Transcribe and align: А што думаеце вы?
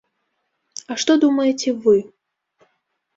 А 0.95 0.95
што 1.03 1.11
думаеце 1.23 1.69
вы? 1.83 1.95